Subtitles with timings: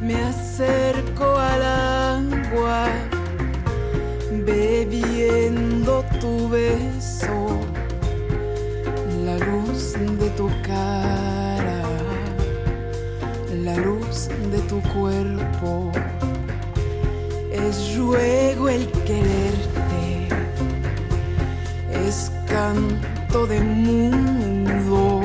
[0.00, 2.88] Me acerco al agua,
[4.46, 7.60] bebiendo tu beso,
[9.24, 11.50] la luz de tu cara
[13.64, 15.90] la luz de tu cuerpo.
[17.52, 20.28] Es ruego el quererte,
[22.06, 25.20] es canto de mundo,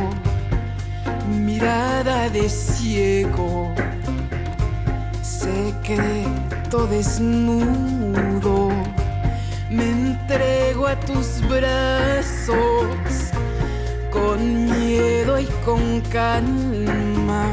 [1.29, 3.73] mirada de ciego,
[5.85, 8.69] secreto desnudo.
[9.69, 12.57] Me entrego a tus brazos
[14.11, 17.45] con miedo y con calma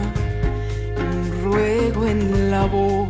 [0.96, 3.01] un ruego en la boca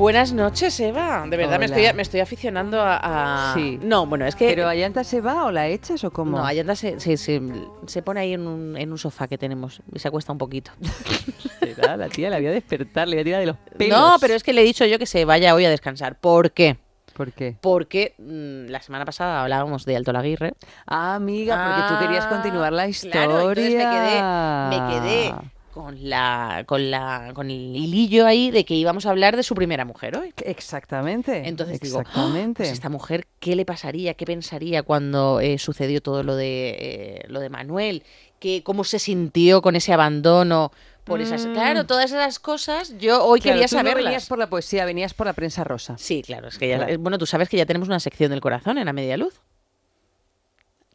[0.00, 1.26] Buenas noches, Eva.
[1.28, 1.76] De verdad me Hola.
[1.76, 3.78] estoy, me estoy aficionando a, a- Sí.
[3.82, 4.48] No, bueno, es que...
[4.48, 6.38] ¿Pero Ayanta se va o la echas o cómo?
[6.38, 7.42] No, Ayanta se, se, se-
[7.86, 10.70] se pone ahí en un, en un sofá que tenemos y se acuesta un poquito.
[11.76, 13.98] La tía la voy a despertar, le voy a tirar de los pelos.
[13.98, 16.18] No, pero es que le he dicho yo que se vaya hoy a descansar.
[16.18, 16.78] ¿Por qué?
[17.14, 17.56] ¿Por qué?
[17.60, 20.54] Porque mm, la semana pasada hablábamos de Alto Laguirre.
[20.86, 23.12] Ah, amiga, porque tú querías Ah, continuar la historia.
[23.26, 24.22] Claro, entonces me quedé,
[24.70, 25.34] me quedé
[25.72, 29.54] con la, con la, con el hilillo ahí de que íbamos a hablar de su
[29.54, 30.32] primera mujer hoy.
[30.44, 31.48] Exactamente.
[31.48, 32.62] Entonces digo, Exactamente.
[32.62, 34.14] "Ah, pues esta mujer, ¿qué le pasaría?
[34.14, 38.02] ¿Qué pensaría cuando eh, sucedió todo lo de eh, lo de Manuel?
[38.38, 40.72] ¿Qué, ¿Cómo se sintió con ese abandono?
[41.04, 41.52] Por esas, Mm.
[41.54, 44.04] claro, todas esas cosas yo hoy Claro, quería tú no saberlas.
[44.04, 45.96] venías por la poesía, venías por la prensa rosa.
[45.98, 46.98] Sí, claro, es que ya, Claro.
[46.98, 49.40] bueno, tú sabes que ya tenemos una sección del corazón en la media luz.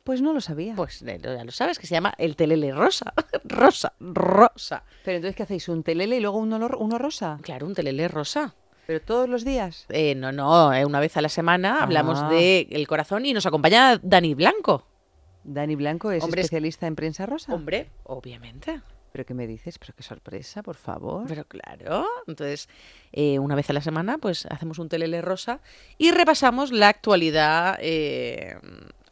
[0.06, 0.76] Pues no lo sabía.
[0.76, 3.12] Pues eh, ya lo sabes, que se llama el telele rosa.
[3.44, 4.84] rosa, rosa.
[5.04, 5.68] Pero entonces, ¿qué hacéis?
[5.68, 7.40] ¿Un telele y luego uno, uno rosa?
[7.42, 8.54] Claro, un telele rosa.
[8.86, 9.88] ¿Pero todos los días?
[9.90, 12.30] Eh, no, no, eh, una vez a la semana hablamos Ah.
[12.30, 14.86] de el corazón y nos acompaña Dani Blanco.
[15.44, 17.52] Dani Blanco es Hombre, es- especialista en prensa rosa.
[17.56, 18.82] Hombre, obviamente.
[19.12, 19.80] ¿Pero qué me dices?
[19.80, 21.26] ¿Pero qué sorpresa, por favor?
[21.28, 22.70] Pero claro, entonces
[23.12, 25.62] eh, una vez a la semana pues hacemos un telele rosa
[25.98, 28.56] y repasamos la actualidad eh,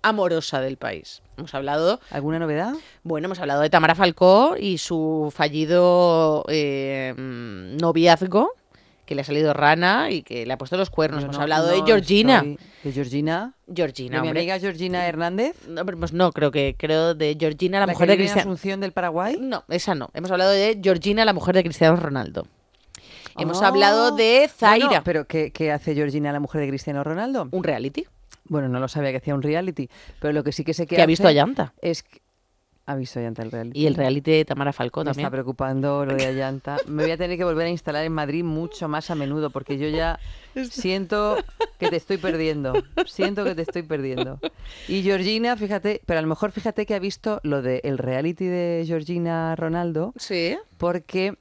[0.04, 1.22] amorosa del país.
[1.38, 2.74] Hemos hablado, ¿Alguna novedad?
[3.04, 8.52] bueno, hemos hablado de Tamara Falcó y su fallido eh, noviazgo,
[9.06, 11.24] que le ha salido rana y que le ha puesto los cuernos.
[11.24, 12.38] Hemos no- hablado de Georgina.
[12.38, 13.54] estoy- ¿De Georgina?
[13.74, 15.56] Georgina, ¿De mi amiga Georgina Hernández?
[15.68, 18.52] No, pero, pues no, creo que creo de Georgina, la, ¿La mujer que de Cristiano.
[18.52, 19.38] Asunción del Paraguay?
[19.40, 20.10] No, esa no.
[20.14, 22.46] Hemos hablado de Georgina, la mujer de Cristiano Ronaldo.
[23.38, 23.68] Hemos Ah.
[23.70, 27.48] hablado de Zaira, Bueno, ¿Pero qué, qué hace Georgina, la mujer de Cristiano Ronaldo?
[27.52, 28.06] un reality
[28.46, 29.90] Bueno, no lo sabía que hacía un reality,
[30.20, 31.74] pero lo que sí que sé que que ha visto a Llanta.
[31.82, 32.22] Es que...
[32.86, 33.80] Ha visto a Llanta el reality.
[33.80, 35.26] Y el reality de Tamara Falcó Me también.
[35.26, 36.76] está preocupando lo de Allanta.
[36.86, 39.78] Me voy a tener que volver a instalar en Madrid mucho más a menudo porque
[39.78, 40.20] yo ya
[40.70, 41.38] siento
[41.80, 42.74] que te estoy perdiendo.
[43.06, 44.38] Siento que te estoy perdiendo.
[44.90, 48.84] Y Georgina, fíjate, pero a lo mejor fíjate que ha visto lo del reality de
[48.86, 50.58] Georgina Ronaldo Sí.
[50.78, 51.38] porque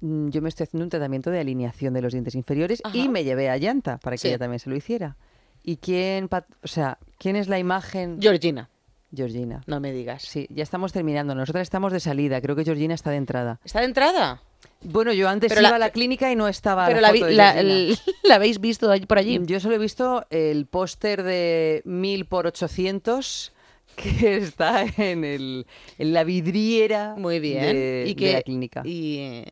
[0.00, 3.24] mm, yo me estoy haciendo un tratamiento de alineación de los dientes inferiores y me
[3.24, 4.28] llevé a Llanta para que Sí.
[4.28, 5.16] ella también se lo hiciera.
[5.62, 8.18] ¿Y quién, o sea, quién es la imagen?
[8.20, 8.68] Georgina,
[9.14, 9.62] Georgina.
[9.66, 10.22] no me digas.
[10.22, 11.34] Sí, ya estamos terminando.
[11.34, 12.40] Nosotras estamos de salida.
[12.40, 13.60] Creo que Georgina está de entrada.
[13.64, 14.42] ¿Está de entrada?
[14.82, 17.12] Bueno, yo antes Pero iba la- a la clínica y no estaba Pero la, la,
[17.12, 17.72] vi- foto de la- Georgina.
[17.74, 19.38] el- ¿la habéis visto por allí?
[19.44, 23.52] Yo solo he visto el póster de 1000 por 800
[23.96, 25.66] que está en, el,
[25.98, 27.62] en la vidriera Muy bien.
[27.62, 28.82] de, ¿Y de que la clínica.
[28.86, 29.44] Y,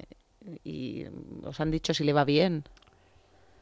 [0.64, 1.04] y
[1.44, 2.64] os han dicho si le va bien.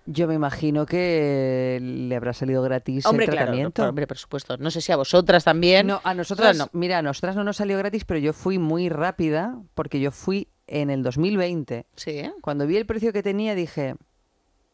[0.08, 3.88] Yo me imagino que le habrá salido gratis Hombre, el claro, tratamiento.
[3.88, 4.56] hombre, por supuesto.
[4.56, 5.88] No sé si a vosotras también.
[5.88, 6.68] No, a nosotras no.
[6.72, 10.48] Mira, a nosotras no nos salió gratis, pero yo fui muy rápida porque yo fui
[10.68, 11.86] en el 2020.
[11.96, 12.22] Sí.
[12.40, 13.96] Cuando vi el precio que tenía dije,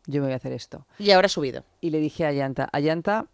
[0.06, 0.86] yo me voy a hacer esto.
[0.98, 1.64] Y ahora ha subido.
[1.80, 3.26] Y le dije a Yanta, a Yanta,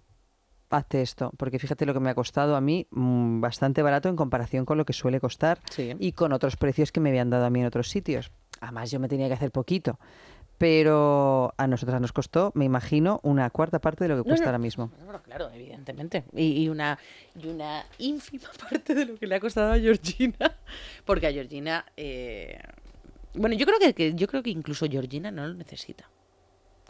[0.71, 4.17] hazte esto, porque fíjate lo que me ha costado a mí, mm, bastante barato en
[4.17, 5.95] comparación con lo que suele costar Sí.
[5.99, 8.31] y con otros precios que me habían dado a mí en otros sitios.
[8.61, 9.99] Además, yo me tenía que hacer poquito.
[10.59, 14.49] Pero a nosotras nos costó, me imagino, una cuarta parte de lo que cuesta no.
[14.51, 14.91] ahora mismo.
[15.05, 16.25] Bueno, claro, evidentemente.
[16.35, 16.99] Y, y una,
[17.41, 20.57] y una ínfima parte de lo que le ha costado a Georgina.
[21.05, 21.85] Porque a Georgina.
[21.97, 22.59] eh,
[23.35, 26.11] Bueno, yo creo que, que- yo creo que incluso Georgina no lo necesita.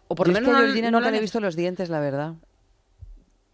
[0.08, 1.90] O por lo es menos que a Georgina no nunca le he visto los dientes,
[1.90, 2.34] la verdad.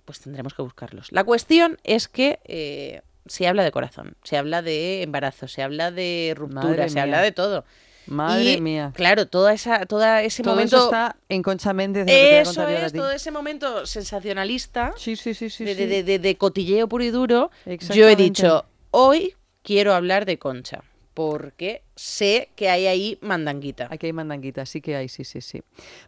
[0.04, 1.10] Pues tendremos que buscarlos.
[1.10, 5.90] La cuestión es que eh, se habla de corazón, se habla de embarazo, se habla
[5.90, 7.02] de ruptura, Madre se mía.
[7.02, 7.64] habla de todo.
[8.06, 8.92] Madre Y, mía.
[8.94, 10.76] Claro, toda esa, toda ese Todo momento.
[10.76, 12.06] eso está en Concha Méndez.
[12.06, 15.64] de Eso es, todo ese momento sensacionalista Sí, sí, sí, sí.
[15.64, 15.86] de, sí.
[15.86, 17.50] de- de- de- cotilleo puro y duro.
[17.94, 20.82] Yo he dicho, hoy quiero hablar de Concha,
[21.14, 23.88] porque sé que hay ahí mandanguita.
[23.90, 25.62] Aquí hay mandanguita, sí que hay, sí, sí, sí.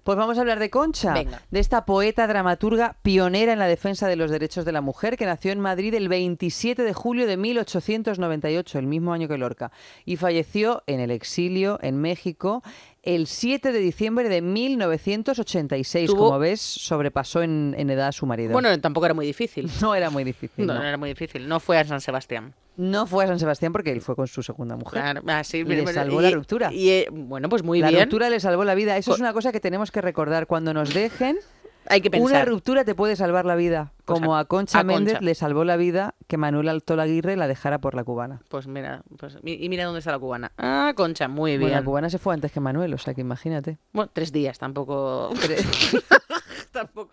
[0.05, 1.43] Pues vamos a hablar de Concha, Venga.
[1.51, 5.27] de esta poeta dramaturga pionera en la defensa de los derechos de la mujer, que
[5.27, 9.71] nació en Madrid el 27 de julio de 1898, el mismo año que Lorca,
[10.05, 12.63] y falleció en el exilio en México
[13.03, 16.11] el 7 de diciembre de 1986.
[16.11, 18.53] Tuvo- Como ves, sobrepasó en, en edad a su marido.
[18.53, 19.71] Bueno, tampoco era muy difícil.
[19.81, 20.67] no era muy difícil.
[20.67, 21.47] No, No, no era muy difícil.
[21.49, 22.55] No fue a San Sebastián.
[22.77, 25.01] No fue a San Sebastián porque él fue con su segunda mujer.
[25.01, 26.73] Claro, ah, sí, Y pero- le salvó y- la ruptura.
[26.73, 28.03] Y, eh, bueno, pues muy la bien.
[28.05, 28.97] ruptura le salvó la vida.
[28.97, 30.47] Eso es una cosa que tenemos que recordar.
[30.47, 31.37] Cuando nos dejen,
[31.89, 32.49] Hay que una pensar.
[32.49, 33.93] ruptura te puede salvar la vida.
[34.05, 34.97] Pues Como a- a Concha a Concha.
[34.99, 38.41] Méndez le salvó la vida que Manuel Alto Aguirre la dejara por la cubana.
[38.49, 40.51] Pues mira, pues, y mira dónde está la cubana.
[40.59, 41.61] Ah, Concha, muy bien.
[41.61, 43.79] Bueno, la cubana se fue antes que Manuel, o sea que imagínate.
[43.93, 45.31] Bueno, tres días, tampoco.
[46.73, 47.13] tampoco.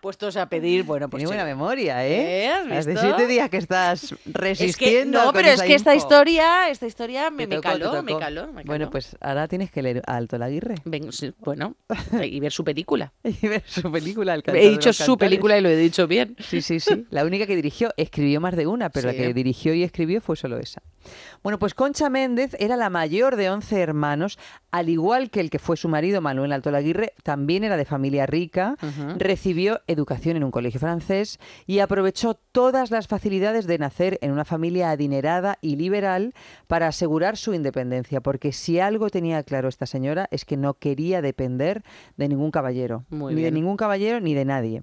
[0.00, 1.20] Puestos a pedir, bueno, pues.
[1.20, 2.44] Tiene buena memoria, ¿eh?
[2.44, 2.48] ¿Eh?
[2.48, 5.24] ¿Has Hace siete días que estás Es que, resistiendo.
[5.24, 8.66] no, pero es que esta historia, esta historia me, tocó, caló, me caló, me caló.
[8.66, 11.76] Bueno, pues ahora tienes que leer a Alto Aguirre Ven, sí, bueno,
[12.22, 13.12] y ver su película.
[13.24, 14.34] y ver su película.
[14.34, 16.36] El He dicho su película y lo he dicho bien.
[16.38, 17.06] Sí, sí, sí.
[17.10, 19.16] La única que dirigió, escribió más de una, pero Sí.
[19.16, 20.82] la que dirigió y escribió fue solo esa.
[21.46, 24.36] Bueno, pues Concha Méndez era la mayor de 11 hermanos,
[24.72, 28.26] al igual que el que fue su marido, Manuel Alto Aguirre, también era de familia
[28.26, 28.74] rica,
[29.16, 34.44] recibió educación en un colegio francés y aprovechó todas las facilidades de nacer en una
[34.44, 36.34] familia adinerada y liberal
[36.66, 41.22] para asegurar su independencia, porque si algo tenía claro esta señora es que no quería
[41.22, 41.84] depender
[42.16, 43.54] de ningún caballero, Muy ni bien.
[43.54, 44.82] de ningún caballero ni de nadie.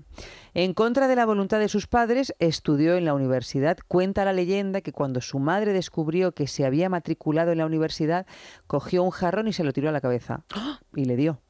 [0.55, 3.77] En contra de la voluntad de sus padres, estudió en la universidad.
[3.87, 8.27] Cuenta la leyenda que cuando su madre descubrió que se había matriculado en la universidad,
[8.67, 10.43] cogió un jarrón y se lo tiró a la cabeza.
[10.95, 11.41] Y le dio.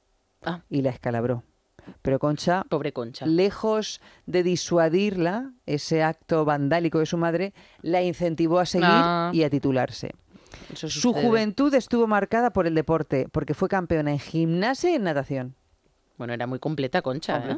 [0.41, 0.61] Ah.
[0.69, 1.43] Y la escalabró.
[2.01, 3.25] Pero Concha, Pobre Concha.
[3.25, 9.31] lejos de disuadirla, ese acto vandálico de su madre, la incentivó a seguir Ah.
[9.33, 10.11] y a titularse.
[10.75, 15.55] Su juventud estuvo marcada por el deporte, porque fue campeona en gimnasia y en natación.
[16.17, 17.37] Bueno, era muy completa Concha.
[17.39, 17.55] ¿eh?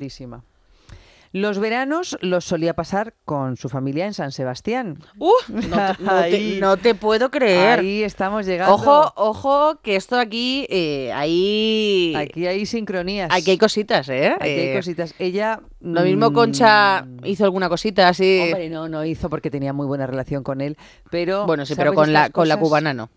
[1.38, 5.00] Los veranos los solía pasar con su familia en San Sebastián.
[5.18, 5.32] ¡Uh!
[5.50, 6.58] No te, no te- Ahí.
[6.62, 7.80] no te puedo creer.
[7.80, 8.74] Ahí estamos llegando.
[8.74, 13.30] Ojo, ojo, que esto aquí, eh, ahí, Aquí hay sincronías.
[13.34, 14.30] aquí hay cositas, ¿eh?
[14.30, 15.14] Aquí hay Eh, cositas.
[15.20, 15.60] Ella.
[15.82, 18.40] Lo mismo mm, Concha hizo alguna cosita así.
[18.46, 20.78] Hombre, no, no hizo porque tenía muy buena relación con él.
[21.12, 21.46] Pero.
[21.46, 23.10] bueno, sí, pero ¿sabes con la, con la cubana no.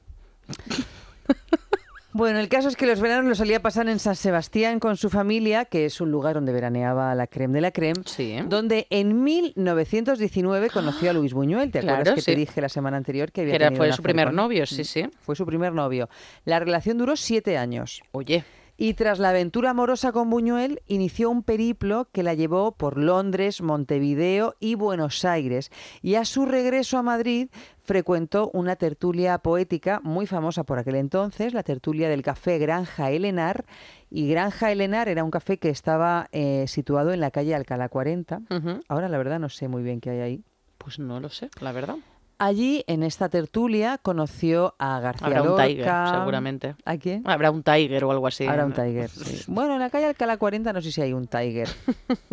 [2.13, 5.11] Bueno, el caso es que los veranos los solía pasar en San Sebastián con su
[5.11, 8.01] familia, que es un lugar donde veraneaba la creme de la creme.
[8.07, 8.37] Sí.
[8.47, 11.71] Donde en 1919 conoció a Luis Buñuel.
[11.71, 12.33] ¿Te acuerdas Claro, que sí.
[12.33, 14.85] te dije la semana anterior que había Que era, tenido fue su primer novio, sí,
[14.85, 15.07] sí.
[15.21, 16.09] Fue su primer novio.
[16.47, 18.01] La relación duró siete años.
[18.13, 18.43] Oye,
[18.81, 23.61] Y tras la aventura amorosa con Buñuel, inició un periplo que la llevó por Londres,
[23.61, 25.73] Montevideo y Buenos Aires.
[26.01, 27.49] Y a su regreso a Madrid
[27.83, 33.65] frecuentó una tertulia poética muy famosa por aquel entonces, la tertulia del café Granja Elenar.
[34.11, 38.43] Y Granja Elenar era un café que estaba eh, situado en la calle Alcalá 40.
[38.49, 40.45] ujú, Ahora la verdad no sé muy bien qué hay ahí.
[40.79, 41.97] pues no lo sé, la verdad.
[42.39, 45.57] Allí, en esta tertulia, conoció a García Habrá un.
[45.57, 46.77] Tiger, seguramente.
[46.85, 47.23] ¿A quién?
[47.27, 48.47] Habrá un Tiger o algo así.
[48.47, 48.73] Habrá un.
[48.73, 49.45] Tiger, sí.
[49.49, 51.69] Bueno, en la calle Alcalá 40 no sé si hay un Tiger,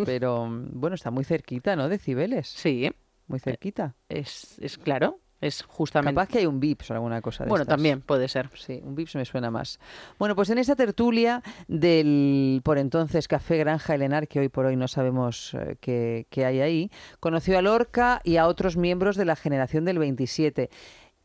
[0.06, 1.90] pero mm, bueno, está muy cerquita, ¿no?
[1.90, 2.92] De Cibeles, Sí,
[3.28, 3.96] muy cerquita.
[4.08, 6.14] es, es claro, es justamente...
[6.16, 7.76] Capaz que hay un Vips o alguna cosa de bueno, estas.
[7.76, 8.50] también puede ser.
[8.56, 9.80] Sí, un Vips me suena más.
[10.18, 14.76] Bueno, pues en esta tertulia del por entonces Café Granja Elenar, que hoy por hoy
[14.76, 19.26] no sabemos eh, qué, qué hay ahí, conoció a Lorca y a otros miembros de
[19.26, 20.70] la generación del 27.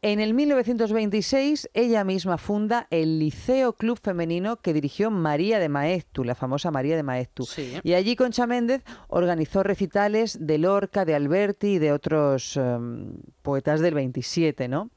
[0.02, 6.24] En el 1926, ella misma funda el Liceo Club Femenino que dirigió María de Maeztu,
[6.24, 7.44] la famosa María de Maeztu.
[7.44, 7.74] Sí.
[7.82, 13.80] Y allí Concha Méndez organizó recitales de Lorca, de Alberti y de otros em, poetas
[13.80, 14.88] del 27, ¿no?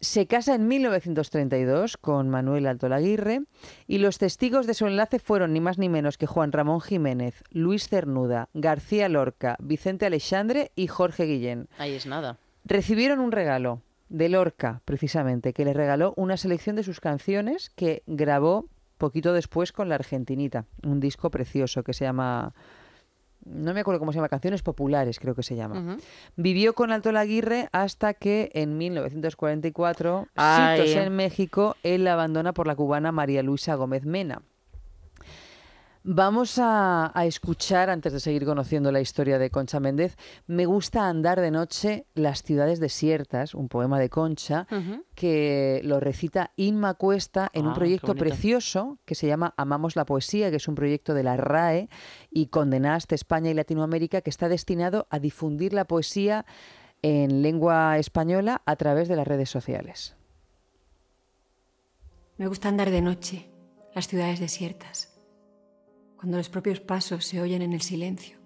[0.00, 3.42] Se casa en 1932 con Manuel Alto Laguirre
[3.86, 7.44] y los testigos de su enlace fueron ni más ni menos que Juan Ramón Jiménez,
[7.50, 11.68] Luis Cernuda, García Lorca, Vicente Alexandre y Jorge Guillén.
[11.76, 12.38] Ahí es nada.
[12.64, 18.02] Recibieron un regalo de Lorca, precisamente, que le regaló una selección de sus canciones que
[18.06, 22.54] grabó poquito después con la Argentinita, un disco precioso que se llama
[23.46, 25.98] no me acuerdo cómo se llama, Canciones Populares creo que se llama.
[26.34, 30.80] Vivió con Alto Laguirre hasta que en 1944, Ay.
[30.80, 34.42] sitos en México, él la abandona por la cubana María Luisa Gómez Mena.
[36.08, 41.08] Vamos a, a escuchar, antes de seguir conociendo la historia de Concha Méndez, Me gusta
[41.08, 44.68] andar de noche las ciudades desiertas, un poema de Concha,
[45.16, 49.96] que lo recita Inma Cuesta en Ah, un qué proyecto precioso que se llama Amamos
[49.96, 51.88] la Poesía, que es un proyecto de la RAE
[52.30, 56.46] y Condenaste España y Latinoamérica, que está destinado a difundir la poesía
[57.02, 60.14] en lengua española a través de las redes sociales.
[62.38, 63.50] Me gusta andar de noche,
[63.92, 65.15] las ciudades desiertas,
[66.26, 68.36] cuando los propios pasos se oyen en el silencio.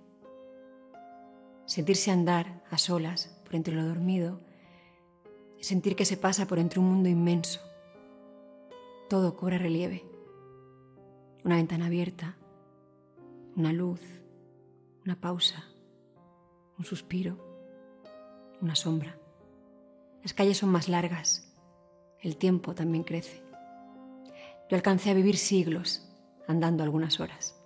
[1.64, 4.42] Sentirse andar a solas por entre lo dormido
[5.60, 7.62] sentir que se pasa por entre un mundo inmenso.
[9.08, 10.04] Todo cobra relieve.
[11.42, 12.36] Una ventana abierta,
[13.56, 14.02] una luz,
[15.06, 15.64] una pausa,
[16.78, 17.38] un suspiro,
[18.60, 19.18] una sombra.
[20.22, 21.50] Las calles son más largas,
[22.20, 23.42] el tiempo también crece.
[24.68, 26.06] Yo alcancé a vivir siglos
[26.46, 27.56] andando algunas horas.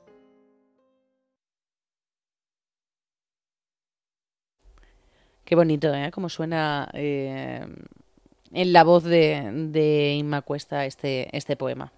[5.44, 6.10] Qué bonito, ¿eh?
[6.10, 7.66] Como suena eh,
[8.52, 11.92] en la voz de, de Inma Cuesta este, este poema.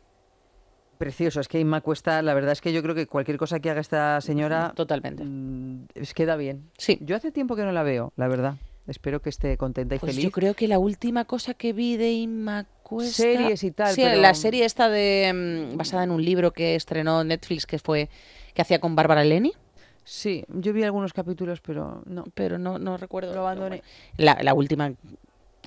[0.98, 3.70] Precioso, es que Inma Cuesta, la verdad es que yo creo que cualquier cosa que
[3.70, 5.24] haga esta señora Totalmente.
[5.24, 6.70] mm, es queda bien.
[6.78, 6.98] Sí.
[7.02, 8.54] Yo hace tiempo que no la veo, la verdad.
[8.88, 10.24] Espero que esté contenta y Pues feliz.
[10.24, 13.22] yo creo que la última cosa que vi de Inma Cuesta...
[13.24, 16.74] Series y tal, Sí, pero- la serie esta de mm, basada en un libro que
[16.76, 18.08] estrenó Netflix que fue
[18.54, 19.52] que hacía con Bárbara Leni,
[20.08, 22.24] Sí, yo vi algunos capítulos, pero no.
[22.34, 23.34] pero no, no recuerdo.
[23.34, 23.82] Lo abandoné.
[24.16, 24.92] La, la última,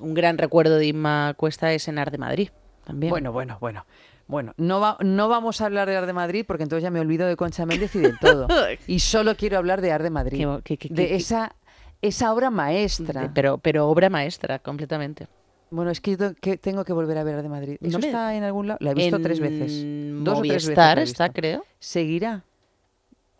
[0.00, 2.48] un gran recuerdo de Inma Cuesta es Enar de Madrid,
[2.84, 3.10] también.
[3.10, 3.84] Bueno, bueno, bueno.
[4.26, 7.00] Bueno, no, va- no vamos a hablar de Ar de Madrid porque entonces ya me
[7.00, 8.46] olvido de Concha Méndez y de todo.
[8.86, 10.46] y solo quiero hablar de Ar de Madrid.
[10.62, 11.56] Qué- qué- qué- de esa,
[12.00, 13.22] esa obra maestra.
[13.22, 15.26] De- pero, pero obra maestra, completamente.
[15.72, 17.76] Bueno, es que, yo que tengo que volver a ver Ar de Madrid.
[17.80, 18.78] No ¿Eso me- está en algún lado?
[18.80, 19.82] La he visto En tres veces.
[20.24, 21.64] Dos o tres veces Movistar está, creo.
[21.80, 22.44] ¿Seguirá?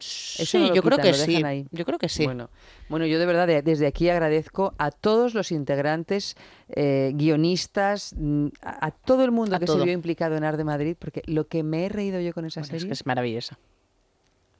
[0.01, 1.43] Eso sí, no yo creo que sí.
[1.71, 2.25] Yo creo que sí.
[2.25, 2.51] Bueno,
[2.89, 6.37] bueno, yo de verdad de- desde aquí agradezco a todos los integrantes,
[6.69, 9.79] eh, guionistas, mm, a, a todo el mundo A que todo.
[9.79, 12.45] se vio implicado en Ar de Madrid, porque lo que me he reído yo con
[12.47, 13.59] esa Bueno, es serie, que es maravillosa.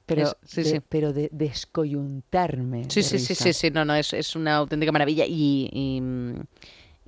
[0.05, 0.79] pero, es- sí, de, sí.
[0.89, 2.83] pero de descoyuntarme.
[2.89, 5.25] Sí, de sí, sí, sí, sí, no, no, es, es una auténtica maravilla.
[5.25, 6.01] Y, y,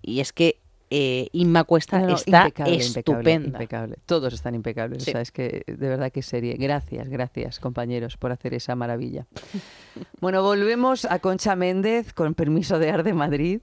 [0.01, 0.59] y es que
[0.95, 3.13] eh, Inma Cuesta No, no, está impecable, estupenda.
[3.13, 3.95] Impecable, impecable.
[4.05, 5.03] Todos están impecables.
[5.03, 5.09] Sí.
[5.09, 6.55] O sea, es que de verdad que serie.
[6.55, 9.25] Gracias, gracias, compañeros, por hacer esa maravilla.
[10.21, 13.62] bueno, volvemos a Concha Méndez, con permiso de Ar de Madrid.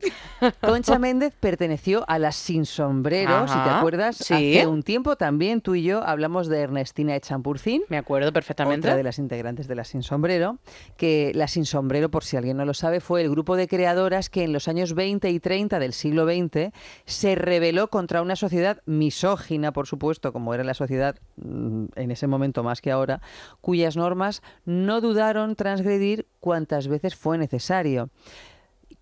[0.60, 4.16] Concha Méndez perteneció a las Sin Sombreros, si te acuerdas.
[4.16, 4.58] sí.
[4.58, 7.82] Hace un tiempo también tú y yo hablamos de Ernestina Echampurcín.
[7.88, 8.88] Me acuerdo perfectamente.
[8.88, 10.58] Otra de las integrantes de la Sin Sombrero,
[10.96, 14.30] que la Sin Sombrero, por si alguien no lo sabe, fue el grupo de creadoras
[14.30, 16.72] que en los años 20 y 30 del siglo XX
[17.20, 22.26] se rebeló contra una sociedad misógina, por supuesto, como era la sociedad mm, en ese
[22.26, 23.20] momento más que ahora,
[23.60, 28.08] cuyas normas no dudaron transgredir cuantas veces fue necesario.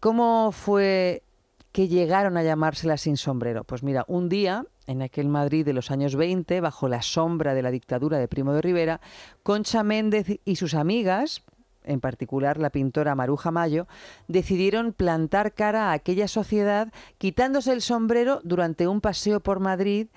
[0.00, 1.22] ¿Cómo fue
[1.70, 3.62] que llegaron a llamárselas sin sombrero?
[3.62, 7.62] Pues mira, un día, en aquel Madrid de los años 20, bajo la sombra de
[7.62, 9.00] la dictadura de Primo de Rivera,
[9.44, 11.44] Concha Méndez y sus amigas,
[11.88, 13.86] en particular la pintora Maruja Mayo,
[14.28, 20.08] decidieron plantar cara a aquella sociedad quitándose el sombrero durante un paseo por Madrid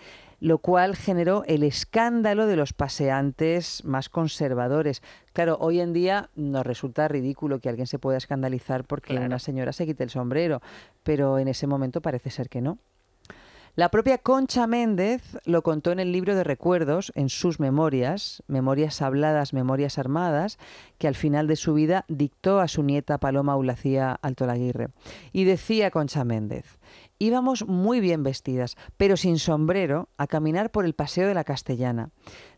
[0.42, 5.04] lo cual generó el escándalo de los paseantes más conservadores.
[5.34, 9.28] Claro, hoy en día nos resulta ridículo que alguien se pueda escandalizar porque Claro.
[9.28, 10.60] una señora se quite el sombrero,
[11.04, 12.80] pero en ese momento parece ser que no.
[13.75, 19.01] La propia Concha Méndez lo contó en el libro de recuerdos, en sus memorias, Memorias
[19.01, 20.60] Habladas, Memorias Armadas,
[20.98, 24.90] que al final de su vida dictó a su nieta Paloma Ulacía Altolaguirre.
[25.32, 26.80] Y decía Concha Méndez,
[27.22, 32.10] íbamos muy bien vestidas, pero sin sombrero, a caminar por el Paseo de la Castellana.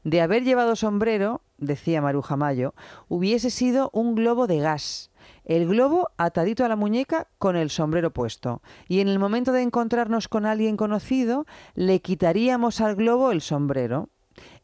[0.05, 2.73] De haber llevado sombrero, decía Maruja Mayo,
[3.09, 5.11] hubiese sido un globo de gas.
[5.45, 8.61] el globo atadito a la muñeca con el sombrero puesto.
[8.87, 14.09] Y en el momento de encontrarnos con alguien conocido, le quitaríamos al globo el sombrero.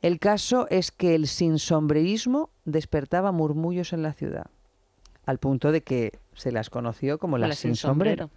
[0.01, 4.47] El caso es que el sinsombrerismo despertaba murmullos en la ciudad,
[5.25, 8.29] al punto de que se las conoció como las sin sombrero.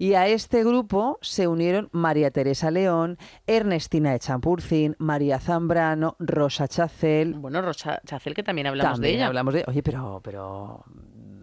[0.00, 7.34] Y a este grupo se unieron María Teresa León, Ernestina Echampurcin, María Zambrano, Rosa Chacel.
[7.34, 9.26] Bueno, Rosa Chacel, que también hablamos También de ella.
[9.26, 9.64] hablamos de.
[9.66, 10.84] Oye, pero, pero.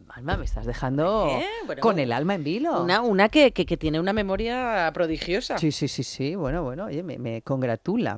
[0.10, 2.82] Alma, me estás dejando Eh, bueno, con el alma en vilo.
[2.82, 5.60] Una, una que, que- que tiene una memoria prodigiosa.
[5.60, 6.34] Sí, sí, sí, sí.
[6.34, 8.18] Bueno, bueno, oye, me, me congratula.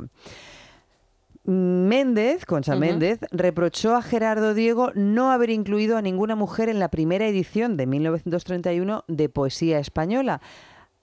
[1.43, 2.75] Méndez, Concha.
[2.75, 7.77] Méndez, reprochó a Gerardo Diego no haber incluido a ninguna mujer en la primera edición
[7.77, 10.41] de 1931 de Poesía Española.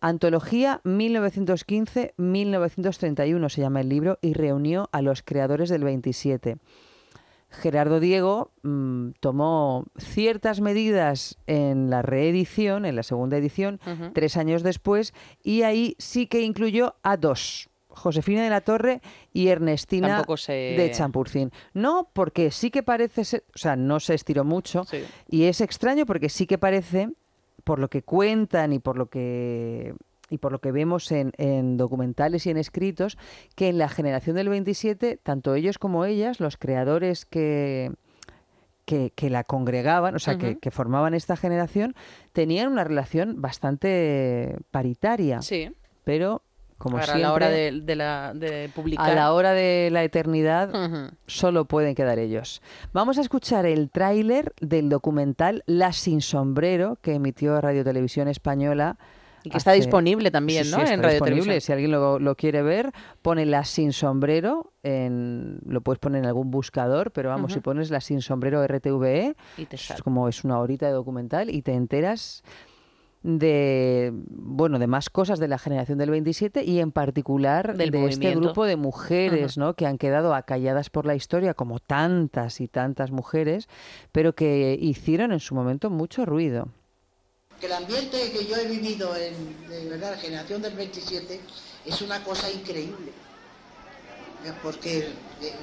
[0.01, 6.59] Antología 1915-1931 se llama el libro y reunió a los creadores del 27.
[7.49, 13.81] Gerardo Diego mm, tomó ciertas medidas en la reedición, en la segunda edición,
[14.13, 17.71] tres años después, y ahí sí que incluyó a dos.
[17.97, 19.01] Josefina de la Torre
[19.33, 21.51] y Ernestina se- de Champurcín.
[21.75, 24.99] No, porque sí que parece ser, o sea, no se estiró mucho, Sí.
[25.29, 27.09] y es extraño porque sí que parece,
[27.65, 29.95] por lo que cuentan y por lo que
[30.29, 33.17] y por lo que vemos en, en documentales y en escritos,
[33.55, 37.93] que en la generación del 27, tanto ellos como ellas, los creadores que,
[38.87, 41.95] que, que la congregaban, o sea, que formaban esta generación,
[42.33, 45.43] tenían una relación bastante paritaria.
[45.43, 45.71] Sí.
[46.03, 46.43] Pero,
[46.79, 49.11] como Ahora, siempre, a la hora de, de la, de publicar.
[49.11, 51.17] a la hora de la eternidad, Ujú.
[51.27, 52.61] solo pueden quedar ellos.
[52.93, 58.99] Vamos a escuchar el tráiler del documental La sin sombrero que emitió Radio Televisión Española.
[59.43, 60.79] Y que está hace- disponible también, Sí, ¿no?
[60.79, 61.43] sí, está en Radio disponible.
[61.45, 61.61] Televisión.
[61.67, 62.91] Si alguien lo, lo quiere ver,
[63.23, 67.65] pone La sin sombrero, en, lo puedes poner en algún buscador, pero vamos, si Ujú.
[67.65, 71.63] pones La sin sombrero RTVE, Y te es como es una horita de documental y
[71.63, 72.43] te enteras
[73.27, 78.07] de bueno de más cosas de la generación del 27 y en particular Del de
[78.07, 79.75] este grupo de mujeres ¿no?
[79.75, 83.69] que han quedado acalladas por la historia como tantas y tantas mujeres
[84.13, 86.69] pero que hicieron en su momento mucho ruido
[87.61, 89.35] que el ambiente que yo he vivido en
[89.69, 91.41] de verdad, la generación del 27
[91.87, 93.13] es una cosa increíble.
[94.63, 95.09] Porque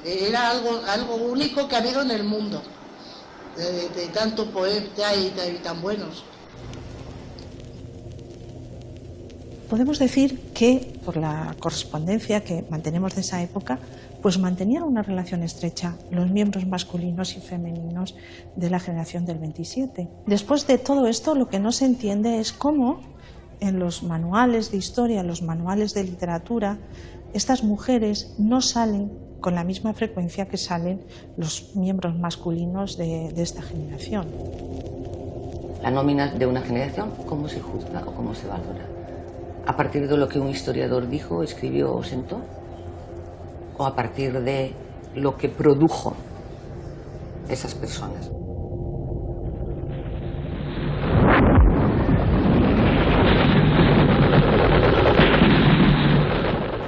[0.04, 2.62] era algo, algo único que ha habido en el mundo,
[3.56, 6.26] de, de tanto poeta y, de- y tan buenos.
[9.74, 13.80] Podemos decir que por la correspondencia que mantenemos de esa época,
[14.22, 18.16] pues mantenían una relación estrecha los miembros masculinos y femeninos
[18.56, 20.08] de la generación del 27.
[20.28, 23.00] Después de todo esto, lo que no se entiende es cómo
[23.62, 26.78] en los manuales de historia, los manuales de literatura,
[27.34, 31.02] estas mujeres no salen con la misma frecuencia que salen
[31.36, 34.28] los miembros masculinos de, de esta generación.
[35.82, 38.93] La nómina de una generación, ¿cómo se juzga o cómo se valora?
[39.66, 42.42] ¿A partir de lo que un historiador dijo, escribió o sentó?
[43.78, 44.74] ¿O a partir de
[45.16, 46.14] lo que produjo
[47.48, 48.30] esas personas?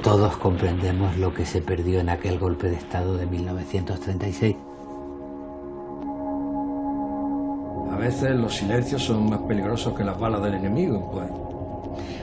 [0.02, 4.54] Todos comprendemos lo que se perdió en aquel golpe de Estado de 1936.
[7.90, 11.45] A veces los silencios son más peligrosos que las balas del enemigo, pues.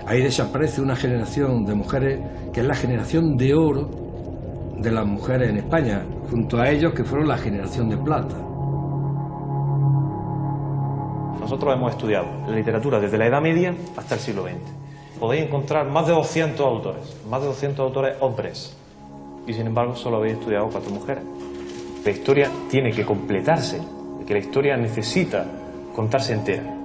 [0.05, 2.19] Ahí desaparece una generación de mujeres
[2.51, 3.89] que es la generación de oro
[4.77, 8.35] de las mujeres en España, junto a ellos que fueron la generación de plata.
[11.39, 14.55] Nosotros hemos estudiado la literatura desde la Edad Media hasta el siglo XX.
[15.19, 18.75] Podéis encontrar más de 200 autores, más de 200 autores hombres,
[19.47, 21.23] y sin embargo solo habéis estudiado cuatro mujeres.
[22.03, 23.79] La historia tiene que completarse,
[24.25, 25.45] que la historia necesita
[25.95, 26.82] contarse entera.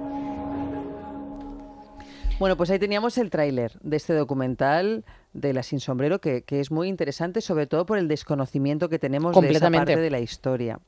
[2.39, 6.61] Bueno, pues ahí teníamos el tráiler de este documental de La Sin Sombrero, que, que
[6.61, 10.21] es muy interesante, sobre todo por el desconocimiento que tenemos de esa parte de la
[10.21, 10.79] historia.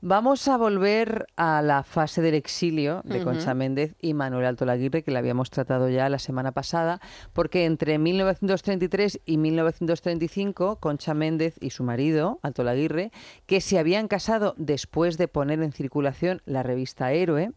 [0.00, 3.22] Vamos a volver a la fase del exilio de.
[3.22, 7.00] Concha Méndez y Manuel Alto Laguirre, que la habíamos tratado ya la semana pasada,
[7.32, 13.12] porque entre 1933 y 1935, Concha Méndez y su marido, Alto Laguirre,
[13.46, 17.52] que se habían casado después de poner en circulación la revista Héroe,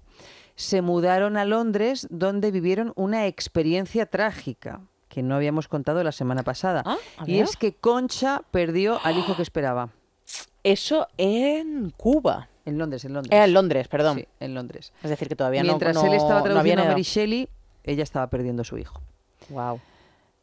[0.58, 6.42] se mudaron a Londres, donde vivieron una experiencia trágica que no habíamos contado la semana
[6.44, 6.82] pasada.
[6.86, 9.90] Ah, a y es que Concha perdió al hijo que esperaba.
[10.64, 12.50] Eso en Cuba.
[12.66, 13.40] En Londres, en Londres.
[13.40, 14.18] Eh, en Londres, perdón.
[14.18, 14.92] Sí, en Londres.
[15.04, 16.94] Es decir, que todavía no- Mientras no, él estaba no traduciendo a nada.
[16.96, 17.48] Mary Shelley,
[17.84, 19.00] ella estaba perdiendo a su hijo.
[19.50, 19.80] Wow.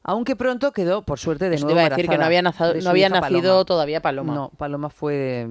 [0.06, 2.50] Aunque pronto quedó, por suerte, de te nuevo iba a decir que no había, no
[2.50, 3.64] nacido Paloma.
[3.64, 4.34] todavía Paloma.
[4.34, 5.48] No, Paloma fue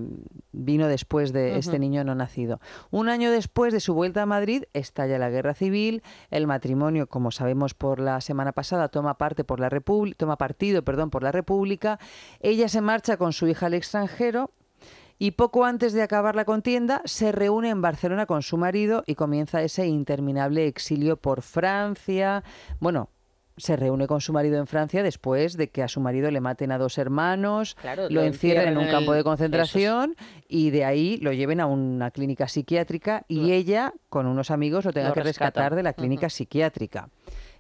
[0.52, 2.62] vino después de este niño no nacido.
[2.92, 6.04] Un año después de su vuelta a Madrid estalla la guerra civil.
[6.30, 10.84] El matrimonio, como sabemos por la semana pasada, toma parte por la República, toma partido,
[10.84, 11.98] perdón, por la República.
[12.40, 14.52] Ella se marcha con su hija al extranjero.
[15.18, 19.16] Y poco antes de acabar la contienda, se reúne en Barcelona con su marido y
[19.16, 22.44] comienza ese interminable exilio por Francia.
[22.80, 23.10] Bueno,
[23.58, 26.72] se reúne con su marido en Francia después de que a su marido le maten
[26.72, 29.24] a dos hermanos, Claro, lo encierren en un campo de es.
[29.24, 30.16] concentración
[30.48, 34.94] y de ahí lo lleven a una clínica psiquiátrica y ella, con unos amigos, lo
[34.94, 35.46] tenga Lo que rescata.
[35.62, 37.10] rescatar de la clínica psiquiátrica.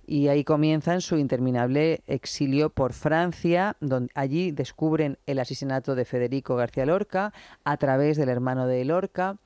[0.05, 6.57] Y ahí comienzan su interminable exilio por Francia, donde allí descubren el asesinato de Federico
[6.57, 7.31] García Lorca
[7.63, 9.37] a través del hermano de Lorca.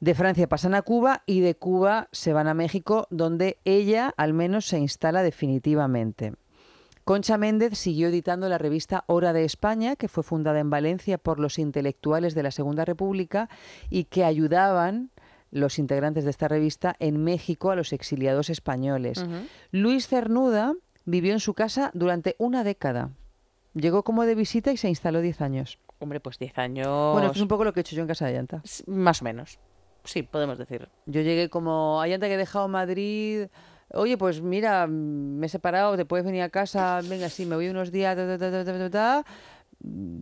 [0.00, 4.32] De Francia pasan a Cuba y de Cuba se van a México, donde ella al
[4.32, 6.32] menos se instala definitivamente.
[7.04, 11.38] Concha Méndez siguió editando la revista Hora de España, que fue fundada en Valencia por
[11.38, 13.50] los intelectuales de la Segunda República
[13.90, 15.10] y que ayudaban
[15.50, 19.26] los integrantes de esta revista en México a los exiliados españoles.
[19.70, 23.10] Luis Cernuda vivió en su casa durante una década.
[23.74, 25.78] Llegó como de visita y se instaló 10 años.
[25.98, 27.12] Hombre, pues 10 años.
[27.12, 28.62] Bueno, esto es un poco lo que he hecho yo en casa de Llanta.
[28.86, 29.58] Más o menos.
[30.04, 30.88] Sí, podemos decir.
[31.06, 33.46] Yo llegué como, hay Llanta que he dejado Madrid.
[33.92, 37.68] Oye, pues mira, me he separado, te puedes venir a casa, venga, sí, me voy
[37.68, 39.24] unos días, ta, ta, ta,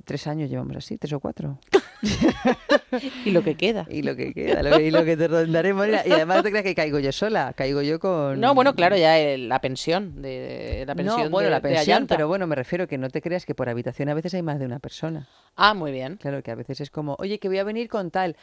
[0.04, 1.58] Tres años llevamos así, tres o cuatro.
[3.24, 3.86] Y lo que queda.
[3.90, 5.88] Y lo que queda, lo que, y lo que te rondaremos.
[6.06, 8.40] Y además te creas que caigo yo sola, caigo yo con...
[8.40, 12.06] No, bueno, claro, ya el- la pensión de la pensión no, bueno, de- la pensión,
[12.06, 14.58] pero bueno, me refiero que no te creas que por habitación a veces hay más
[14.58, 15.28] de una persona.
[15.56, 16.16] Ah, muy bien.
[16.16, 18.36] Claro, que a veces es como, oye, que voy a venir con tal.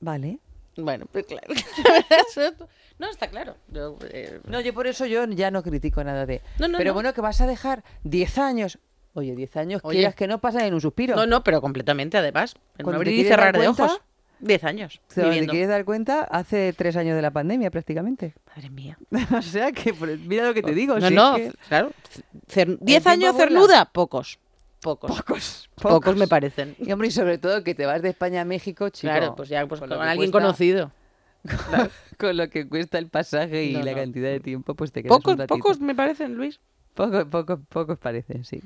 [0.00, 0.38] Vale.
[0.78, 1.46] Bueno, pues claro.
[2.98, 3.56] no, está claro.
[3.68, 6.40] Yo, eh, No, yo por eso yo ya no critico nada de...
[6.58, 6.94] No, no, pero no.
[6.94, 8.78] bueno, que vas a dejar 10 años.
[9.14, 9.98] Oye, 10 años, Oye.
[9.98, 11.16] quieras que no pasan en un suspiro.
[11.16, 12.54] No, no, pero completamente además.
[12.76, 14.00] En Cuando abrir y cerrar de cuenta, ojos.
[14.40, 15.50] 10 años Cuando te viviendo.
[15.50, 18.34] quieres dar cuenta, hace tres años de la pandemia prácticamente.
[18.54, 18.96] Madre mía.
[19.36, 20.96] o sea que, mira lo que te digo.
[21.00, 21.90] No, si no, es que- claro.
[22.48, 24.38] Cer- 10 tiempo años cernuda, pocos.
[24.80, 25.10] Pocos.
[25.22, 26.76] Pocos, Pocos me parecen.
[26.78, 29.12] Y hombre, y sobre todo que te vas de España a México, chico.
[29.12, 30.92] Claro, pues ya pues, con alguien cuesta- conocido.
[32.18, 33.96] Con lo que cuesta el pasaje y No, la no.
[33.98, 36.58] cantidad de tiempo, pues te quedas Pocos, un pocos me parecen, Luis.
[36.94, 38.60] Pocos, pocos, pocos parecen, sí.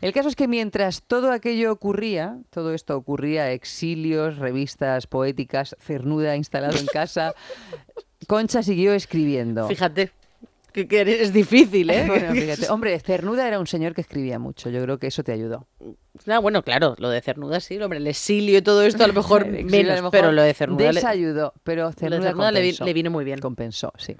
[0.00, 6.36] El caso es que mientras todo aquello ocurría, todo esto ocurría, exilios, revistas poéticas, cernuda
[6.36, 7.34] instalado en casa,
[8.28, 9.66] Concha siguió escribiendo.
[9.66, 10.12] Fíjate.
[10.72, 12.04] Que, que es difícil, ¿eh?
[12.08, 12.68] Bueno, fíjate.
[12.70, 14.70] Hombre, Cernuda era un señor que escribía mucho.
[14.70, 15.66] Yo creo que eso te ayudó.
[16.26, 19.14] Ah, bueno, claro, lo de cernuda sí, hombre, el exilio y todo esto a lo
[19.14, 22.72] mejor exilio menos, a lo mejor pero lo de cernuda desayudó, pero Cernuda, cernuda le,
[22.72, 23.38] le vino muy bien.
[23.38, 24.16] Compensó, sí.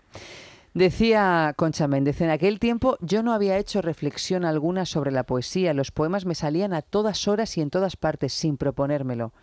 [0.75, 5.75] Decía Concha Méndez, en aquel tiempo yo no había hecho reflexión alguna sobre la poesía.
[5.75, 9.35] Los poemas me salían a todas horas y en todas partes, sin proponérmelo.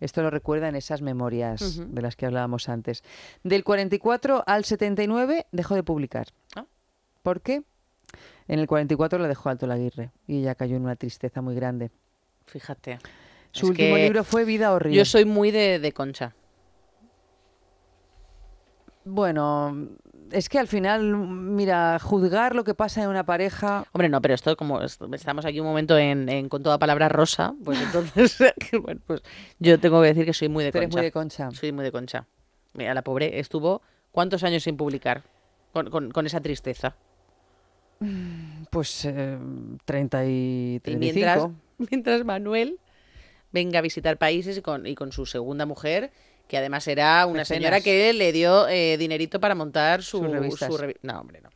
[0.00, 3.02] Esto lo recuerda en esas memorias de las que hablábamos antes.
[3.42, 6.28] Del 44 al 79 dejó de publicar.
[6.54, 6.66] Ah.
[7.22, 7.62] ¿Por qué?
[8.48, 11.90] En el 44 la dejó Alto Laguirre y ella cayó en una tristeza muy grande.
[12.46, 12.98] Fíjate.
[13.50, 14.94] Su Es último libro fue Vida Río.
[14.94, 16.34] Yo soy muy de, de Concha.
[19.04, 19.88] Bueno,
[20.32, 23.84] es que al final, mira, juzgar lo que pasa en una pareja.
[23.92, 27.08] Hombre, no, pero esto como est- estamos aquí un momento en, en con toda palabra
[27.08, 28.38] rosa, pues entonces,
[28.82, 29.22] bueno, pues
[29.58, 30.98] yo tengo que decir que soy muy de Tú eres Concha.
[30.98, 31.50] muy de Concha.
[31.52, 32.26] Soy muy de Concha.
[32.74, 35.22] Mira, la pobre estuvo ¿cuántos años sin publicar?
[35.72, 36.96] Con, con- con esa tristeza.
[38.70, 39.38] Pues eh,
[39.84, 41.14] 30 y Y 35.
[41.14, 41.50] mientras,
[41.90, 42.78] mientras Manuel
[43.52, 46.10] venga a visitar países y con, y con su segunda mujer,
[46.48, 47.48] que además era una Mecenas.
[47.58, 50.72] señora que le dio eh, dinerito para montar su, Sus revistas.
[50.74, 51.50] su revi- No, hombre, no.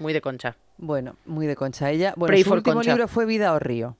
[0.00, 0.56] Muy de Concha.
[0.78, 1.90] Bueno, muy de Concha.
[1.90, 2.90] Ella, bueno, Pray su último Concha.
[2.92, 3.96] libro fue Vida o Río.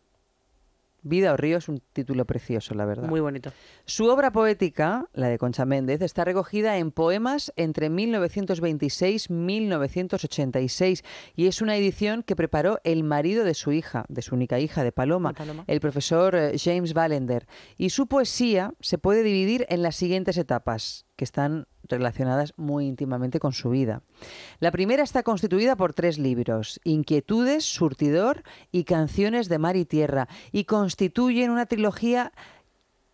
[1.04, 3.08] Vida o Río es un título precioso, la verdad.
[3.08, 3.52] Muy bonito.
[3.84, 11.04] Su obra poética, la de Concha Méndez, está recogida en poemas entre 1926 y 1986
[11.36, 14.82] y es una edición que preparó el marido de su hija, de su única hija,
[14.82, 15.64] de Paloma, Paloma.
[15.66, 17.46] el profesor eh, James Ballender.
[17.76, 23.40] Y su poesía se puede dividir en las siguientes etapas, que están relacionadas muy íntimamente
[23.40, 24.02] con su vida.
[24.58, 30.28] La primera está constituida por tres libros, Inquietudes, Surtidor y Canciones de Mar y Tierra,
[30.52, 32.32] y constituyen una trilogía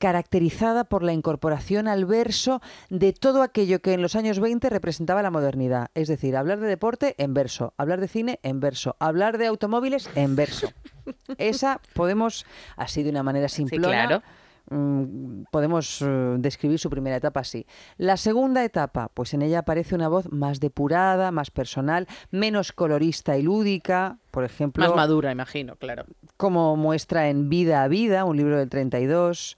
[0.00, 5.22] caracterizada por la incorporación al verso de todo aquello que en los años 20 representaba
[5.22, 5.90] la modernidad.
[5.94, 10.08] Es decir, hablar de deporte en verso, hablar de cine en verso, hablar de automóviles
[10.14, 10.72] en verso.
[11.38, 14.22] Esa podemos, así de una manera simplona, claro.
[14.70, 17.66] Mm, podemos eh, describir su primera etapa así.
[17.96, 23.36] La segunda etapa, pues en ella aparece una voz más depurada, más personal, menos colorista
[23.36, 24.84] y lúdica, por ejemplo.
[24.86, 26.06] Más madura, imagino, claro.
[26.36, 29.56] Como muestra en Vida a Vida, un libro del 32,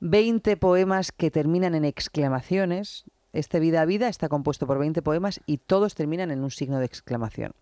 [0.00, 3.04] 20 poemas que terminan en exclamaciones.
[3.32, 6.78] Este Vida a Vida está compuesto por 20 poemas y todos terminan en un signo
[6.78, 7.52] de exclamación.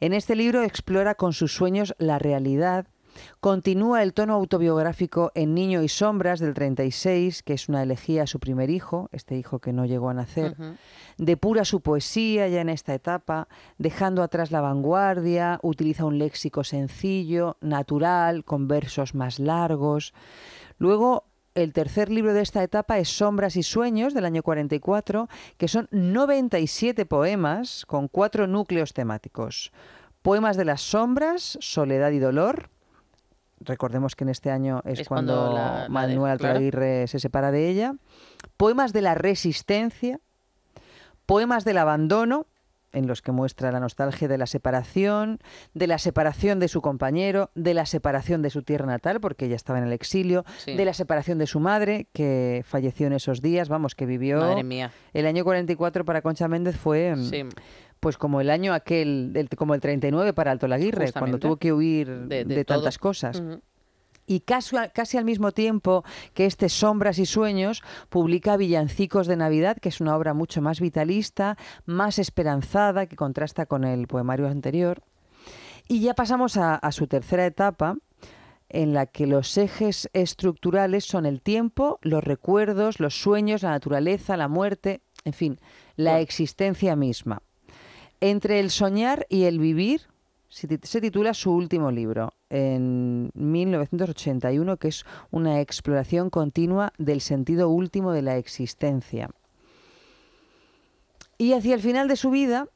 [0.00, 2.86] En este libro explora con sus sueños la realidad,
[3.40, 8.26] Continúa el tono autobiográfico en Niño y Sombras del 36, que es una elegía a
[8.26, 10.56] su primer hijo, este hijo que no llegó a nacer.
[11.16, 17.56] Depura su poesía ya en esta etapa, dejando atrás la vanguardia, utiliza un léxico sencillo,
[17.60, 20.14] natural, con versos más largos.
[20.78, 25.66] Luego el tercer libro de esta etapa es Sombras y Sueños del año 44, que
[25.66, 29.72] son 97 poemas con cuatro núcleos temáticos.
[30.22, 32.70] Poemas de las sombras, soledad y dolor.
[33.60, 37.06] Recordemos que en este año es, Es cuando, cuando la- la Manuel de- claro.
[37.08, 37.94] Se separa de ella.
[38.56, 40.20] Poemas de la resistencia.
[41.26, 42.46] Poemas del abandono,
[42.92, 45.40] en los que muestra la nostalgia de la separación,
[45.74, 49.56] de la separación de su compañero, de la separación de su tierra natal, porque ella
[49.56, 50.74] estaba en el exilio, Sí.
[50.74, 54.38] de la separación de su madre, que falleció en esos días, vamos, que vivió...
[54.40, 54.90] Madre mía.
[55.12, 57.14] El año 44 para Concha Méndez fue...
[57.14, 57.44] mm, Sí.
[58.00, 61.72] Pues como el año aquel, del- como el 39 para Alto Laguirre, cuando tuvo que
[61.72, 62.78] huir De- de, de todo.
[62.78, 63.42] tantas cosas.
[64.26, 69.36] Y casi, al- casi al mismo tiempo que este Sombras y Sueños publica Villancicos de
[69.36, 71.56] Navidad, que es una obra mucho más vitalista,
[71.86, 75.02] más esperanzada, que contrasta con el poemario anterior.
[75.88, 77.96] Y ya pasamos a, a su tercera etapa,
[78.68, 84.36] en la que los ejes estructurales son el tiempo, los recuerdos, los sueños, la naturaleza,
[84.36, 85.58] la muerte, en fin,
[85.96, 87.40] la existencia misma.
[88.20, 90.02] Entre el soñar y el vivir
[90.48, 97.20] se tit- se titula su último libro, en 1981, que es una exploración continua del
[97.20, 99.30] sentido último de la existencia.
[101.36, 102.66] Y hacia el final de su vida,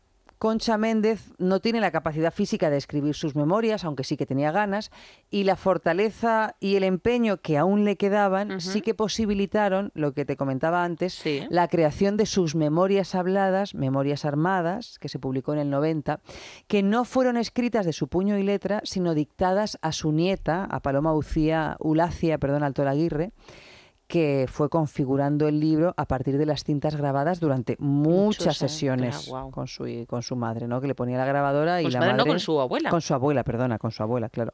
[0.42, 4.50] Concha Méndez no tiene la capacidad física de escribir sus memorias, aunque sí que tenía
[4.50, 4.90] ganas,
[5.30, 10.24] y la fortaleza y el empeño que aún le quedaban sí que posibilitaron, lo que
[10.24, 15.60] te comentaba antes, la creación de sus memorias habladas, memorias armadas, que se publicó en
[15.60, 16.18] el 90,
[16.66, 20.80] que no fueron escritas de su puño y letra, sino dictadas a su nieta, a
[20.80, 23.30] Paloma Ucía, Ulacia, perdón, Alto Aguirre,
[24.12, 28.56] que fue configurando el libro a partir de las cintas grabadas durante muchas Muchos años,
[28.58, 30.82] sesiones con su con su madre, ¿no?
[30.82, 32.90] Que le ponía la grabadora y Con su la madre, no, con su abuela.
[32.90, 34.52] Con su abuela, perdona, con su abuela, claro.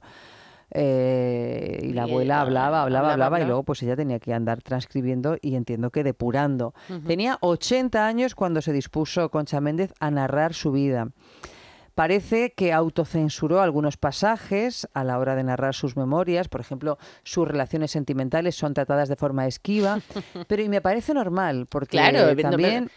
[0.71, 5.38] Eh, y la abuela hablaba, hablaba, hablaba, y luego pues ella tenía que andar transcribiendo
[5.42, 6.73] y entiendo que depurando.
[7.05, 11.09] Tenía 80 años cuando se dispuso Concha Méndez a narrar su vida.
[11.99, 17.49] Parece que autocensuró algunos pasajes a la hora de narrar sus memorias, por ejemplo, sus
[17.49, 19.99] relaciones sentimentales son tratadas de forma esquiva,
[20.47, 22.89] pero y me parece normal, porque Claro, no, también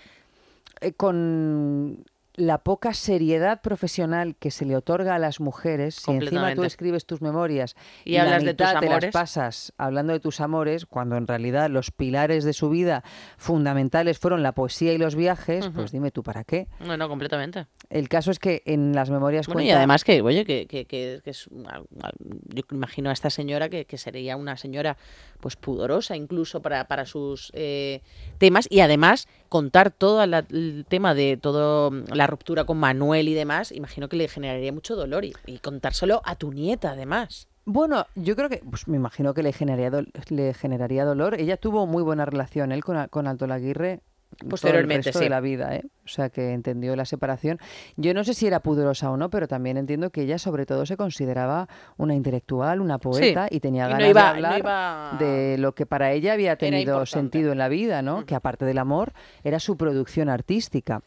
[0.82, 6.56] eh, con la poca seriedad profesional que se le otorga a las mujeres, si encima
[6.56, 9.12] tú escribes tus memorias Y y, la hablas de tus te las amores.
[9.14, 13.04] pasas hablando de tus amores, cuando en realidad los pilares de su vida
[13.38, 16.68] fundamentales fueron la poesía y los viajes, pues dime tú para qué.
[16.80, 17.68] No, no, completamente.
[17.90, 21.20] El caso es que en las memorias Bueno, y además que, oye, que, que, que-
[21.24, 24.98] que es yo imagino a esta señora que, que sería una señora
[25.40, 28.02] pues pudorosa incluso para, para sus eh,
[28.38, 33.74] temas y además contar todo el tema de todo la ruptura con Manuel y demás,
[33.74, 37.50] imagino que le generaría mucho dolor y, contárselo a tu nieta además.
[37.66, 41.36] Bueno, yo creo que, pues me imagino que le generaría, le generaría dolor.
[41.38, 44.00] Ella tuvo muy buena relación él con, con Alto Laguirre
[44.38, 45.26] todo el Posteriormente, resto sí.
[45.26, 45.84] de la vida, ¿eh?
[46.06, 47.60] O sea, que entendió la separación.
[47.96, 50.86] Yo no sé si era pudorosa o no, pero también entiendo que ella sobre todo
[50.86, 51.68] se consideraba
[51.98, 55.58] una intelectual, una poeta y tenía Y no ganas iba- de no hablar iba- de
[55.60, 58.26] lo que para ella había tenido sentido en la vida, ¿no?
[58.26, 59.14] Que aparte del amor
[59.44, 61.02] era su producción artística.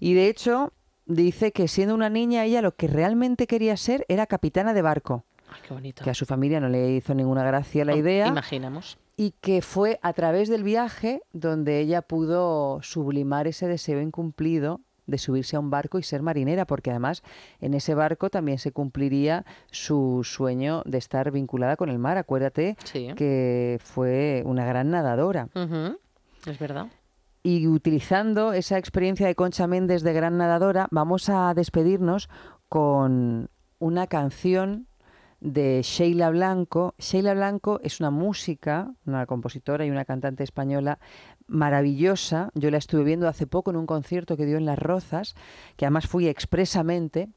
[0.00, 0.72] Y de hecho
[1.06, 5.24] dice que siendo una niña ella lo que realmente quería ser era capitana de barco
[5.48, 6.02] Ay, qué bonito.
[6.02, 8.98] que a su familia no le hizo ninguna gracia la Oh, idea Imaginamos.
[9.16, 15.18] Y que fue a través del viaje donde ella pudo sublimar ese deseo incumplido de
[15.18, 17.22] subirse a un barco y ser marinera, porque además
[17.60, 22.18] en ese barco también se cumpliría su sueño de estar vinculada con el mar.
[22.18, 23.08] Acuérdate Sí.
[23.16, 25.48] que fue una gran nadadora.
[26.44, 26.88] Es verdad.
[27.44, 32.28] Y utilizando esa experiencia de Concha Méndez de gran nadadora, vamos a despedirnos
[32.68, 33.48] con
[33.78, 34.88] una canción
[35.40, 36.94] de Sheila Blanco.
[36.98, 40.98] Sheila Blanco es una música, una compositora y una cantante española
[41.46, 42.50] maravillosa.
[42.54, 45.34] Yo la estuve viendo hace poco en un concierto que dio en Las Rozas,
[45.76, 47.28] que además fui expresamente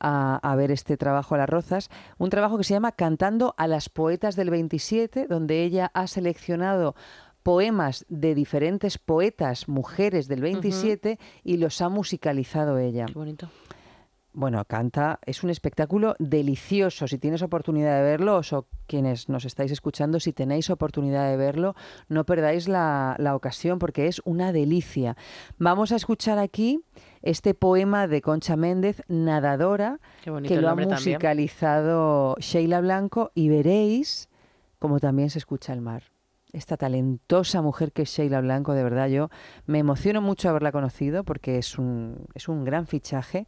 [0.00, 1.90] a, a ver este trabajo a las rozas.
[2.18, 6.94] Un trabajo que se llama Cantando a las poetas del 27, donde ella ha seleccionado
[7.42, 13.06] poemas de diferentes poetas, mujeres del 27, y los ha musicalizado ella.
[13.06, 13.48] Qué bonito.
[14.34, 17.06] Bueno, canta, es un espectáculo delicioso.
[17.06, 21.74] Si tienes oportunidad de verlo, o quienes nos estáis escuchando, si tenéis oportunidad de verlo,
[22.08, 25.16] no perdáis la, la ocasión porque es una delicia.
[25.58, 26.80] Vamos a escuchar aquí
[27.20, 30.88] este poema de Concha Méndez, Nadadora, que lo ha también.
[30.88, 34.30] musicalizado Sheila Blanco y veréis
[34.78, 36.04] como también se escucha el mar.
[36.52, 39.30] Esta talentosa mujer que es Sheila Blanco, de verdad yo
[39.64, 43.46] me emociono mucho haberla conocido porque es un, es un gran fichaje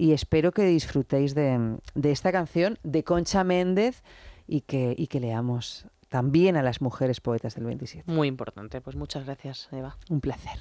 [0.00, 4.02] y espero que disfrutéis de, de esta canción de Concha Méndez
[4.46, 8.10] y que, y que leamos también a las mujeres poetas del 27.
[8.10, 8.80] Muy importante.
[8.80, 9.98] Pues muchas gracias, Eva.
[10.08, 10.58] Un placer.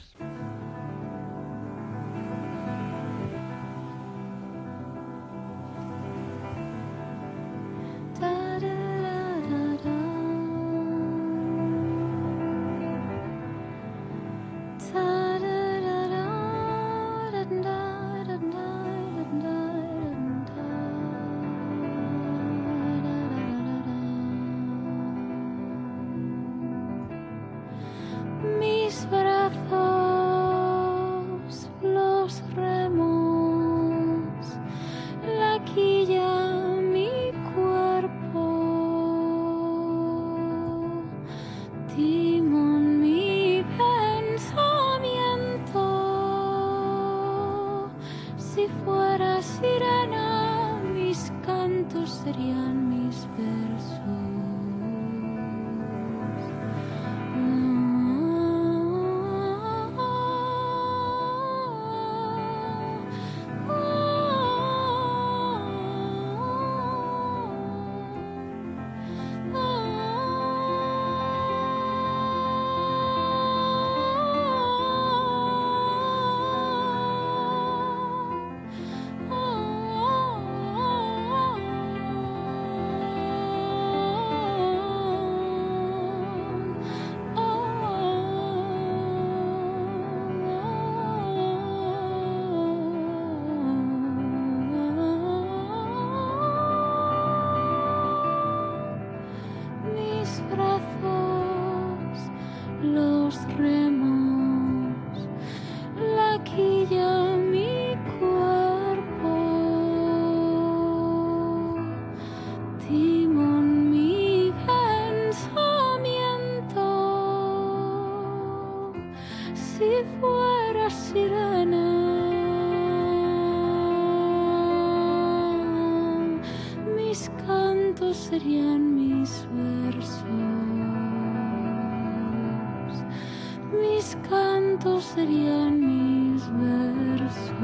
[133.71, 137.59] Mis cantos serían mis versos.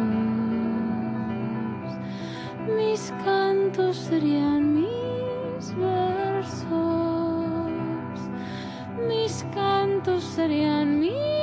[2.76, 6.62] Mis cantos serían mis versos.
[9.08, 11.35] Mis cantos serían mis.